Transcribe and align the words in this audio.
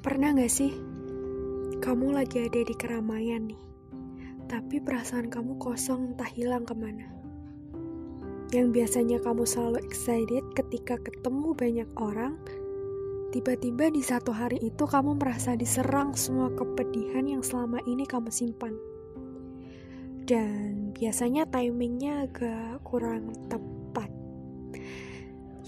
Pernah 0.00 0.32
gak 0.32 0.48
sih 0.48 0.72
kamu 1.84 2.16
lagi 2.16 2.48
ada 2.48 2.64
di 2.64 2.72
keramaian 2.72 3.52
nih, 3.52 3.60
tapi 4.48 4.80
perasaan 4.80 5.28
kamu 5.28 5.60
kosong 5.60 6.16
entah 6.16 6.24
hilang 6.32 6.64
ke 6.64 6.72
mana. 6.72 7.04
Yang 8.48 8.80
biasanya 8.80 9.20
kamu 9.20 9.44
selalu 9.44 9.84
excited 9.84 10.40
ketika 10.56 10.96
ketemu 11.04 11.52
banyak 11.52 11.90
orang, 12.00 12.40
tiba-tiba 13.28 13.92
di 13.92 14.00
satu 14.00 14.32
hari 14.32 14.56
itu 14.64 14.88
kamu 14.88 15.20
merasa 15.20 15.52
diserang 15.52 16.16
semua 16.16 16.48
kepedihan 16.56 17.28
yang 17.28 17.44
selama 17.44 17.84
ini 17.84 18.08
kamu 18.08 18.32
simpan. 18.32 18.72
Dan 20.24 20.96
biasanya 20.96 21.44
timingnya 21.44 22.24
agak 22.24 22.80
kurang 22.88 23.36
tepat. 23.52 24.08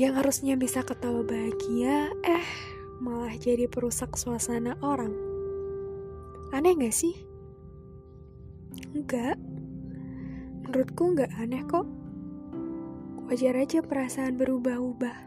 Yang 0.00 0.24
harusnya 0.24 0.56
bisa 0.56 0.80
ketawa 0.80 1.20
bahagia, 1.20 2.08
eh 2.24 2.72
malah 3.02 3.34
jadi 3.34 3.66
perusak 3.66 4.15
suasana 4.15 4.79
orang. 4.79 5.11
Aneh 6.55 6.79
gak 6.79 6.95
sih? 6.95 7.19
Enggak. 8.95 9.42
Menurutku 10.62 11.11
enggak 11.11 11.34
aneh 11.34 11.66
kok. 11.66 11.83
Wajar 13.27 13.59
aja 13.59 13.83
perasaan 13.83 14.38
berubah-ubah. 14.38 15.19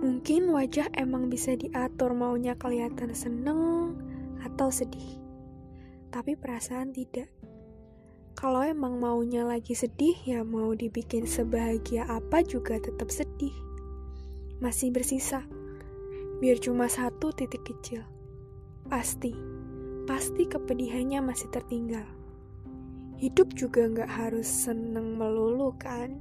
Mungkin 0.00 0.48
wajah 0.48 0.88
emang 0.96 1.28
bisa 1.28 1.52
diatur 1.52 2.16
maunya 2.16 2.56
kelihatan 2.56 3.12
seneng 3.12 3.92
atau 4.40 4.72
sedih. 4.72 5.20
Tapi 6.08 6.32
perasaan 6.32 6.96
tidak. 6.96 7.28
Kalau 8.38 8.62
emang 8.62 9.02
maunya 9.02 9.42
lagi 9.42 9.74
sedih, 9.74 10.14
ya 10.22 10.46
mau 10.46 10.70
dibikin 10.72 11.26
sebahagia 11.26 12.06
apa 12.06 12.40
juga 12.46 12.78
tetap 12.78 13.10
sedih. 13.10 13.52
Masih 14.62 14.94
bersisa. 14.94 15.57
Biar 16.38 16.62
cuma 16.62 16.86
satu 16.86 17.34
titik 17.34 17.66
kecil. 17.66 18.06
Pasti 18.86 19.34
pasti 20.08 20.48
kepedihannya 20.48 21.20
masih 21.20 21.52
tertinggal. 21.52 22.08
Hidup 23.20 23.52
juga 23.52 23.84
nggak 23.84 24.08
harus 24.08 24.48
seneng 24.48 25.20
melulu 25.20 25.76
kan? 25.76 26.16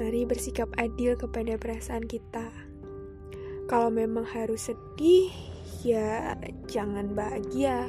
Mari 0.00 0.24
bersikap 0.24 0.72
adil 0.80 1.12
kepada 1.12 1.60
perasaan 1.60 2.08
kita. 2.08 2.48
Kalau 3.68 3.92
memang 3.92 4.24
harus 4.24 4.72
sedih, 4.72 5.28
ya 5.84 6.38
jangan 6.70 7.12
bahagia. 7.12 7.84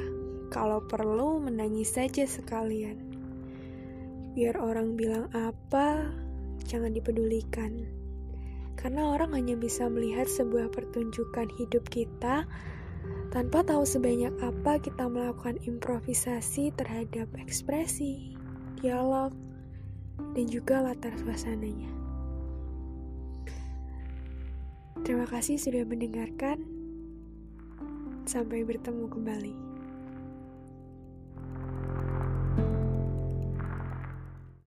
Kalau 0.52 0.84
perlu 0.84 1.40
menangis 1.40 1.96
saja 1.96 2.28
sekalian. 2.28 3.00
Biar 4.36 4.60
orang 4.60 4.98
bilang 4.98 5.32
apa, 5.32 6.10
jangan 6.68 6.92
dipedulikan. 6.92 7.86
Karena 8.78 9.10
orang 9.10 9.34
hanya 9.34 9.58
bisa 9.58 9.90
melihat 9.90 10.30
sebuah 10.30 10.70
pertunjukan 10.70 11.50
hidup 11.58 11.82
kita 11.90 12.46
tanpa 13.34 13.66
tahu 13.66 13.82
sebanyak 13.82 14.32
apa 14.38 14.78
kita 14.78 15.10
melakukan 15.10 15.58
improvisasi 15.66 16.70
terhadap 16.78 17.26
ekspresi, 17.42 18.38
dialog, 18.78 19.34
dan 20.38 20.46
juga 20.46 20.78
latar 20.78 21.12
suasananya. 21.18 21.90
Terima 25.02 25.26
kasih 25.26 25.58
sudah 25.58 25.82
mendengarkan. 25.82 26.62
Sampai 28.28 28.60
bertemu 28.60 29.08
kembali. 29.08 29.67